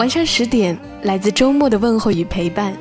[0.00, 2.74] 晚上十点，来自周末的问候与陪伴，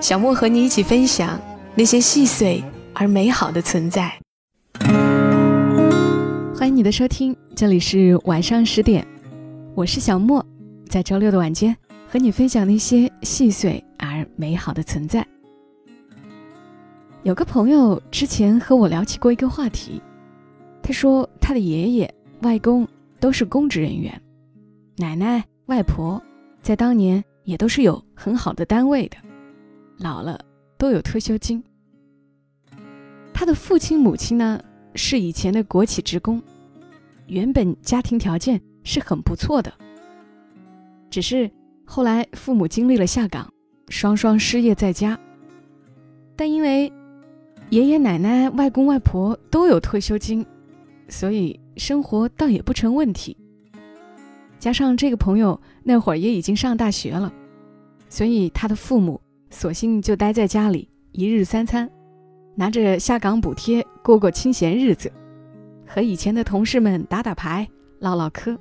[0.00, 1.38] 小莫和你一起分享
[1.74, 4.18] 那些细碎而美好的存在。
[6.56, 9.06] 欢迎你的收听，这里是晚上十点，
[9.74, 10.42] 我是小莫，
[10.88, 11.76] 在周六的晚间
[12.08, 15.22] 和你分享那些细碎而美好的存在。
[17.24, 20.00] 有个朋友之前和我聊起过一个话题，
[20.82, 22.88] 他说他的爷爷、外公
[23.20, 24.18] 都是公职人员，
[24.96, 26.18] 奶奶、外婆。
[26.68, 29.16] 在当年也都是有很好的单位的，
[29.96, 30.38] 老了
[30.76, 31.64] 都有退休金。
[33.32, 34.62] 他的父亲母亲呢
[34.94, 36.42] 是以前的国企职工，
[37.26, 39.72] 原本家庭条件是很不错的。
[41.08, 41.50] 只是
[41.86, 43.50] 后来父母经历了下岗，
[43.88, 45.18] 双双失业在家。
[46.36, 46.92] 但因为
[47.70, 50.44] 爷爷奶奶、外公外婆都有退休金，
[51.08, 53.34] 所以生活倒也不成问题。
[54.58, 57.32] 加上这个朋友那会儿也已经上大学了，
[58.08, 61.90] 所以他的父母索性就待在家里一日三餐，
[62.54, 65.10] 拿着下岗补贴过过清闲日子，
[65.86, 67.68] 和以前的同事们打打牌、
[68.00, 68.58] 唠唠嗑。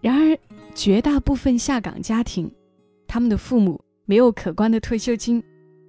[0.00, 0.38] 然而，
[0.74, 2.50] 绝大部分下岗家庭，
[3.06, 5.42] 他们的父母没有可观的退休金，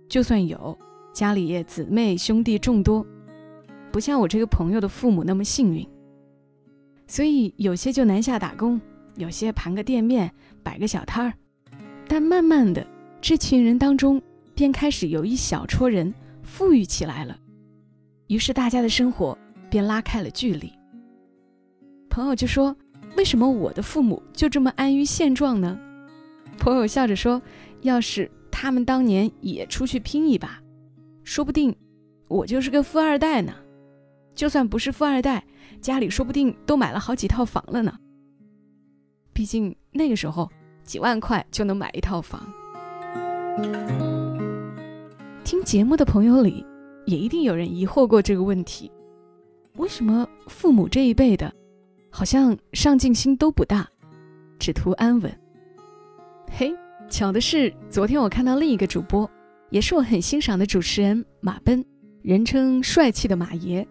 [0.09, 0.77] 就算有，
[1.13, 3.05] 家里也姊妹兄弟众多，
[3.91, 5.87] 不像我这个朋友的父母那么幸运。
[7.05, 8.81] 所以有些就南下打工，
[9.17, 10.31] 有些盘个店面，
[10.63, 11.33] 摆个小摊儿。
[12.07, 12.85] 但慢慢的，
[13.19, 14.21] 这群人当中
[14.55, 17.37] 便开始有一小撮人富裕起来了，
[18.27, 19.37] 于是大家的生活
[19.69, 20.71] 便拉开了距离。
[22.09, 22.75] 朋友就说
[23.17, 25.77] ：“为什么我的父母就这么安于现状呢？”
[26.57, 27.41] 朋友笑着说
[27.81, 30.61] ：“要是他们当年也出去拼一把，
[31.23, 31.75] 说不定
[32.29, 33.53] 我就是个富二代呢。
[34.33, 35.43] 就算不是富二代。”
[35.79, 37.93] 家里说不定都买了好几套房了呢。
[39.37, 40.49] 毕竟那个时候
[40.83, 42.41] 几万块就能买一套房。
[45.43, 46.65] 听节目的朋友里，
[47.05, 48.91] 也一定有人疑惑过这个问题：
[49.75, 51.53] 为什么父母这一辈的，
[52.09, 53.87] 好像上进心都不大，
[54.57, 55.31] 只图安稳？
[56.49, 56.73] 嘿，
[57.07, 59.29] 巧的是，昨天我看到另一个主播，
[59.69, 61.85] 也是我很欣赏的主持人马奔，
[62.23, 63.87] 人称帅气的马爷。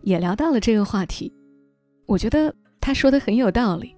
[0.00, 1.30] 也聊到了这个话题，
[2.06, 3.94] 我觉得他说的很有道理，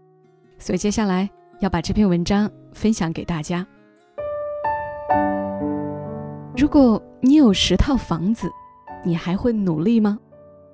[0.58, 1.28] 所以接下来
[1.60, 3.66] 要把这篇文章分享给大家。
[6.56, 8.48] 如果你有十套房子，
[9.04, 10.18] 你还会努力吗？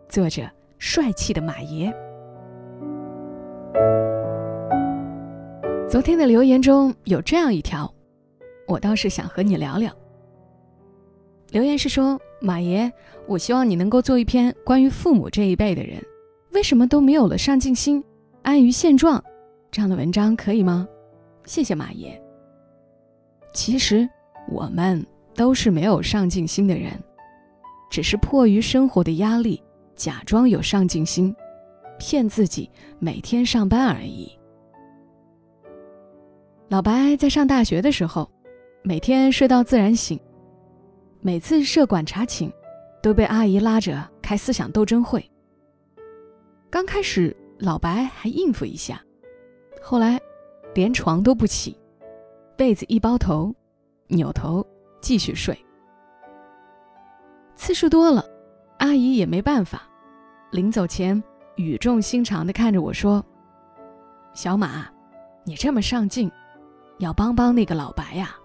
[0.08, 0.42] 作者：
[0.78, 1.92] 帅气的马爷。
[5.88, 7.92] 昨天的留言中有这样一条，
[8.66, 9.92] 我倒是想和你聊聊。
[11.50, 12.20] 留言是说。
[12.44, 12.90] 马爷，
[13.28, 16.04] 我希望你能够做一篇关于父母这一辈的人
[16.50, 18.02] 为什么都没有了上进心、
[18.42, 19.22] 安于现状
[19.72, 20.86] 这样的文章，可以吗？
[21.46, 22.22] 谢谢马爷。
[23.54, 24.06] 其实
[24.50, 26.92] 我们都是没有上进心的人，
[27.90, 29.62] 只是迫于生活的压力，
[29.96, 31.34] 假装有上进心，
[31.98, 34.30] 骗自己每天上班而已。
[36.68, 38.30] 老白在上大学的时候，
[38.82, 40.20] 每天睡到自然醒。
[41.22, 42.52] 每次社管查寝，
[43.02, 45.24] 都被阿姨拉着开思想斗争会。
[46.68, 49.02] 刚开始，老白还应付一下，
[49.82, 50.18] 后来
[50.74, 51.76] 连床都不起，
[52.56, 53.54] 被子一包头，
[54.06, 54.64] 扭头
[55.00, 55.58] 继续睡。
[57.56, 58.24] 次数多了，
[58.78, 59.82] 阿姨也没办法，
[60.50, 61.22] 临走前
[61.56, 63.24] 语重心长地看着我说
[64.32, 64.88] ：“小马，
[65.44, 66.30] 你这么上进，
[66.98, 68.36] 要帮帮那个老白呀。”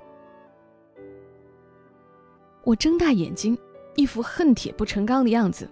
[2.66, 3.58] 我睁大眼睛，
[3.96, 5.70] 一副恨铁不成钢的样子，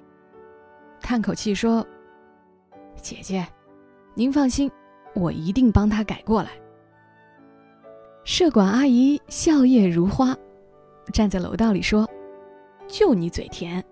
[1.01, 1.85] 叹口气说
[3.01, 3.45] ：“姐姐，
[4.13, 4.71] 您放心，
[5.15, 6.51] 我一定帮他改过来。”
[8.23, 10.35] 社管阿姨笑靥如花，
[11.11, 12.07] 站在楼道里说
[12.87, 13.83] ：“就你嘴甜。”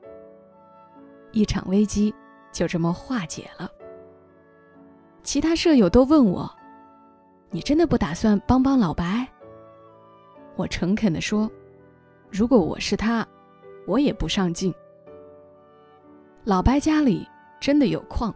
[1.32, 2.14] 一场危机
[2.52, 3.68] 就这么化解了。
[5.24, 6.48] 其他舍友都问我
[7.50, 9.28] ：“你真的不打算帮帮老白？”
[10.56, 11.50] 我诚恳地说。
[12.36, 13.24] 如果我是他，
[13.86, 14.74] 我也不上进。
[16.46, 17.30] 老白家里
[17.62, 18.34] 真的有矿，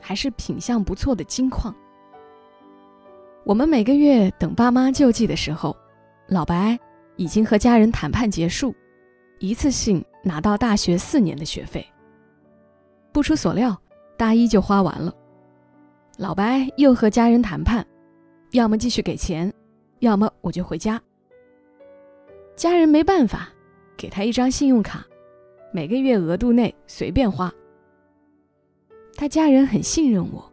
[0.00, 1.74] 还是品相不错的金矿。
[3.44, 5.76] 我们每个月等爸妈救济的时候，
[6.28, 6.78] 老白
[7.16, 8.74] 已经和家人谈判结束，
[9.38, 11.86] 一次性拿到大学四年的学费。
[13.12, 13.78] 不出所料，
[14.16, 15.14] 大一就花完了。
[16.16, 17.86] 老白又和家人谈判，
[18.52, 19.52] 要么继续给钱，
[19.98, 20.98] 要么我就回家。
[22.56, 23.50] 家人没办法，
[23.94, 25.04] 给他一张信用卡，
[25.70, 27.52] 每个月额度内随便花。
[29.16, 30.50] 他家人很信任我，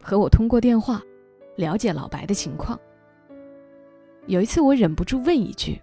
[0.00, 1.02] 和我通过电话。
[1.56, 2.78] 了解老白的情况。
[4.26, 5.80] 有一次，我忍不住问一句：“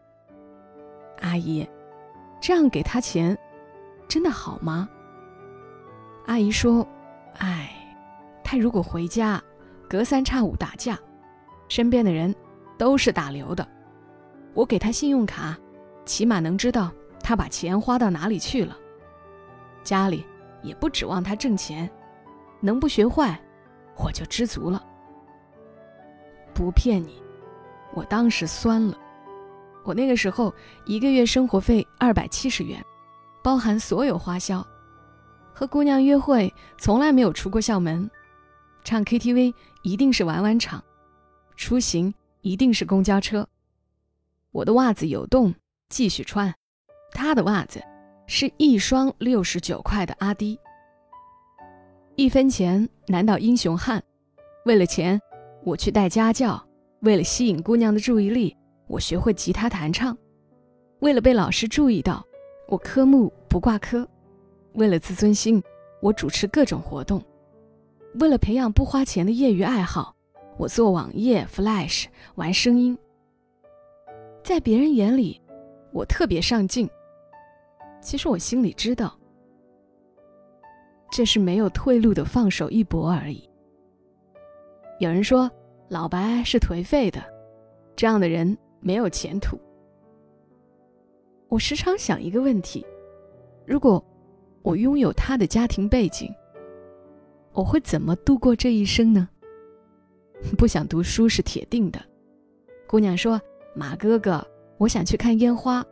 [1.22, 1.68] 阿姨，
[2.40, 3.38] 这样给他钱，
[4.08, 4.90] 真的好吗？”
[6.26, 6.88] 阿姨说
[7.40, 7.70] ：“哎，
[8.44, 9.42] 他如果回家，
[9.90, 10.98] 隔三差五打架，
[11.68, 12.34] 身边的人
[12.78, 13.68] 都是打流的。
[14.54, 15.58] 我给他信用卡，
[16.06, 16.92] 起码能知道
[17.22, 18.78] 他把钱花到哪里去了。
[19.84, 20.26] 家里
[20.64, 21.90] 也不指望他挣钱，
[22.62, 23.40] 能不学坏，
[23.98, 24.84] 我就知足了。”
[26.60, 27.24] 不骗你，
[27.94, 28.98] 我当时酸了。
[29.86, 30.54] 我那个时候
[30.86, 32.86] 一个月生活费二百七十元，
[33.42, 34.66] 包含所有花销。
[35.54, 38.12] 和姑娘约会从来没有出过校门，
[38.84, 39.54] 唱 KTV
[39.84, 40.84] 一定是玩玩场，
[41.56, 43.48] 出行一定是公交车。
[44.52, 45.56] 我的袜子有洞，
[45.88, 46.52] 继续穿；
[47.14, 47.82] 他的袜子
[48.28, 50.60] 是一双六十九块的阿迪。
[52.18, 54.04] 一分钱难倒英雄汉，
[54.66, 55.18] 为了钱。
[55.64, 56.62] 我去带家教，
[57.02, 58.56] 为了吸引姑娘的注意力，
[58.88, 60.16] 我学会吉他弹唱；
[61.00, 62.26] 为了被老师注意到，
[62.68, 64.06] 我科目不挂科；
[64.74, 65.62] 为了自尊心，
[66.02, 67.20] 我主持各种活动；
[68.20, 70.16] 为了培养不花钱的业余爱好，
[70.58, 72.98] 我做网页、Flash、玩声音。
[74.44, 75.42] 在别人眼里，
[75.92, 76.90] 我特别上进，
[78.02, 79.14] 其实我心里知道，
[81.12, 83.49] 这是没有退路的放手一搏而已。
[85.00, 85.50] 有人说
[85.88, 87.24] 老白是颓废的，
[87.96, 89.58] 这样的人没有前途。
[91.48, 92.86] 我时常想一个问题：
[93.66, 94.04] 如果
[94.62, 96.30] 我拥有他的家庭背景，
[97.54, 99.30] 我会怎么度过这一生呢？
[100.58, 102.00] 不想读书是铁定的。
[102.86, 103.40] 姑娘说
[103.74, 104.46] ：“马哥哥，
[104.78, 105.84] 我想去看烟花。”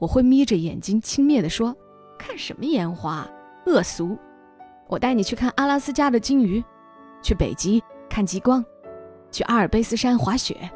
[0.00, 1.76] 我会眯着眼睛轻蔑地说
[2.18, 3.28] ：“看什么烟花？
[3.66, 4.16] 恶俗！
[4.86, 6.64] 我带你去看阿拉斯加的鲸鱼，
[7.22, 7.82] 去北极。”
[8.18, 8.64] 看极光，
[9.30, 10.68] 去阿尔卑斯山滑雪。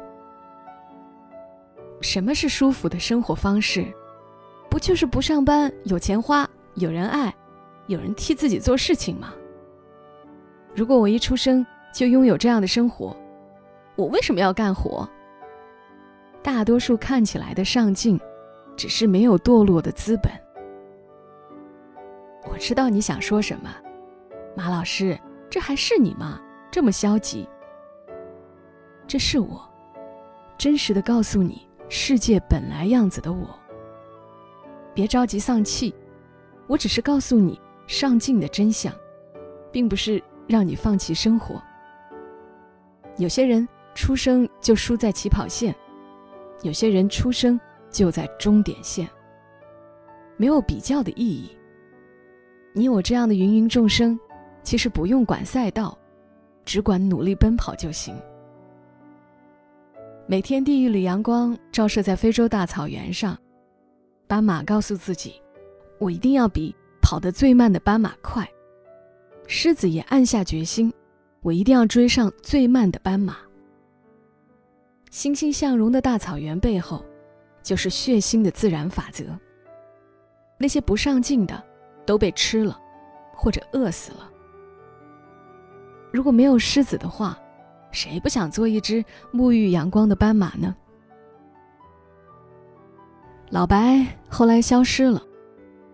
[1.99, 3.85] 什么是舒服的生活方式？
[4.69, 7.35] 不就是不上班，有钱花，有人爱，
[7.87, 9.33] 有人替自己做事情吗？
[10.73, 13.13] 如果我一出生就拥有这样的生活，
[13.97, 15.05] 我为什么要干活？
[16.41, 18.17] 大多数看起来的上进，
[18.77, 20.31] 只是没有堕落的资本。
[22.49, 23.69] 我知道你想说什么，
[24.55, 25.19] 马老师，
[25.49, 26.39] 这还是你吗？
[26.73, 27.47] 这么消极，
[29.05, 29.63] 这是我
[30.57, 33.47] 真实的告诉你世界本来样子的我。
[34.91, 35.93] 别着急丧气，
[36.65, 38.91] 我只是告诉你上进的真相，
[39.71, 41.61] 并不是让你放弃生活。
[43.17, 45.75] 有些人出生就输在起跑线，
[46.63, 47.59] 有些人出生
[47.91, 49.07] 就在终点线，
[50.37, 51.55] 没有比较的意义。
[52.73, 54.19] 你我这样的芸芸众生，
[54.63, 55.95] 其实不用管赛道。
[56.65, 58.15] 只管努力奔跑就行。
[60.25, 63.37] 每天地狱里阳光照射在非洲大草原上，
[64.27, 65.41] 斑马告诉自己
[65.99, 68.47] ：“我一定要比跑得最慢的斑马快。”
[69.47, 70.91] 狮子也暗下决心
[71.43, 73.37] ：“我一定要追上最慢的斑马。”
[75.11, 77.05] 欣欣向荣的大草原背后，
[77.61, 79.25] 就是血腥的自然法则。
[80.57, 81.61] 那些不上进的，
[82.05, 82.79] 都被吃了，
[83.35, 84.31] 或者饿死了。
[86.13, 87.35] 如果没有狮子的话，
[87.89, 89.03] 谁不想做一只
[89.33, 90.75] 沐浴阳光的斑马呢？
[93.49, 95.19] 老白后来消失了，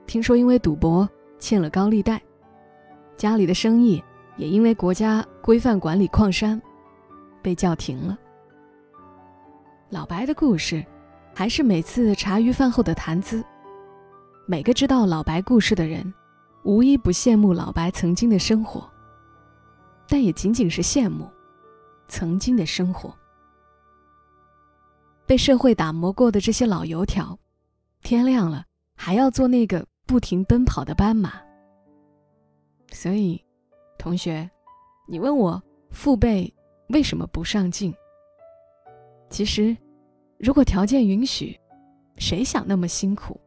[0.05, 1.07] 听说因为赌博
[1.39, 2.21] 欠了高利贷，
[3.15, 4.03] 家里的生意
[4.35, 6.61] 也因为国家规范管理矿山，
[7.41, 8.19] 被叫停了。
[9.89, 10.85] 老白的故事，
[11.33, 13.41] 还是每次茶余饭后的谈资。
[14.45, 16.13] 每个知道老白故事的人，
[16.63, 18.85] 无一不羡慕老白曾经的生活。
[20.09, 21.29] 但也仅仅是羡慕
[22.07, 23.15] 曾经的生活，
[25.27, 27.37] 被社会打磨过的这些老油条，
[28.01, 31.39] 天亮了还要做那个不停奔跑的斑马。
[32.91, 33.39] 所以，
[33.99, 34.49] 同学，
[35.07, 35.61] 你问我
[35.91, 36.51] 父辈
[36.87, 37.93] 为什么不上进？
[39.29, 39.77] 其实，
[40.39, 41.55] 如果条件允许，
[42.17, 43.39] 谁想那么辛苦？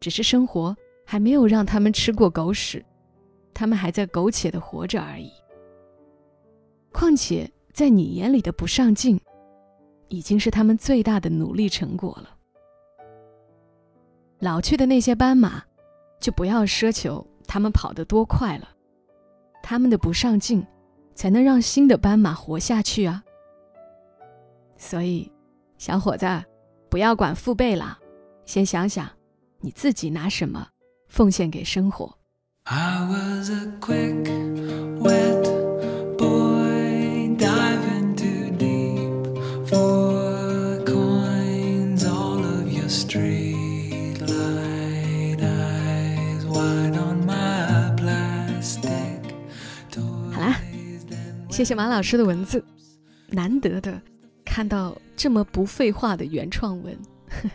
[0.00, 2.84] 只是生活还没有让他们吃过狗屎。
[3.54, 5.32] 他们还在苟且的活着而已。
[6.96, 9.20] 况且在你眼里的不上进，
[10.08, 12.30] 已经是他们最大的努力成果了。
[14.38, 15.62] 老去的那些斑马，
[16.18, 18.70] 就不要奢求他们跑得多快了，
[19.62, 20.66] 他们的不上进，
[21.14, 23.22] 才能让新的斑马活下去啊。
[24.78, 25.30] 所以，
[25.76, 26.26] 小伙子，
[26.88, 27.98] 不要管父辈了，
[28.46, 29.06] 先想想
[29.60, 30.66] 你自己拿什么
[31.08, 32.06] 奉献给生活。
[32.64, 32.74] 好
[51.56, 52.62] 谢谢马老师的文字，
[53.28, 53.98] 难得的
[54.44, 56.94] 看到这么不废话的原创文，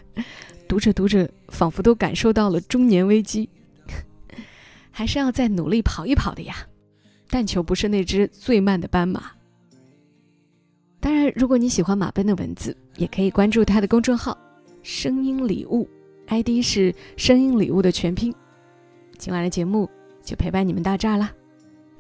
[0.68, 3.48] 读着读着，仿佛都感受到了中年危机。
[4.90, 6.56] 还是要再努力跑一跑的呀，
[7.30, 9.34] 但求不是那只最慢的斑马。
[11.00, 14.36] 当然，如果你喜欢马奔的文字，也可以关注他的公众号
[14.82, 15.88] “声音礼物
[16.26, 18.34] ”，ID 是“声音礼物”的全拼。
[19.20, 19.88] 今晚的节目
[20.24, 21.30] 就陪伴你们到这儿了，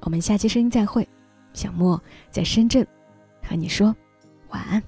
[0.01, 1.07] 我们下期声音再会。
[1.53, 2.85] 小莫在深圳
[3.41, 3.95] 和你说
[4.49, 4.81] 晚安。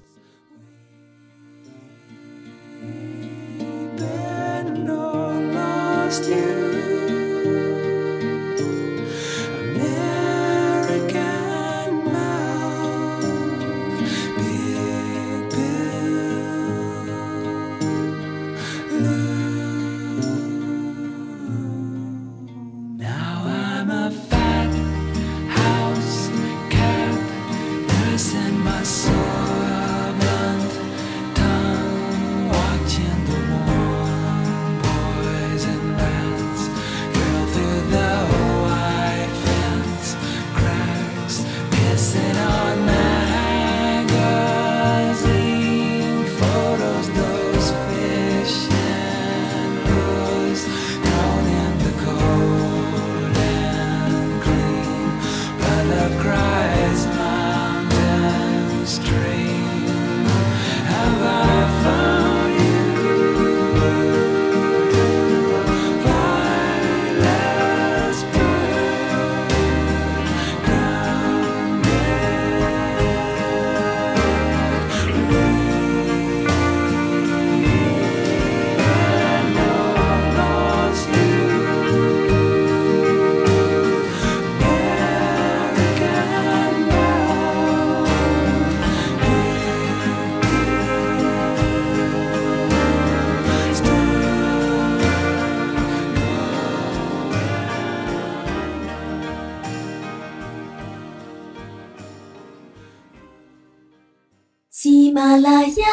[105.36, 105.86] 啦啦呀，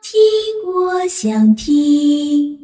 [0.00, 0.20] 听
[0.72, 2.59] 我想听。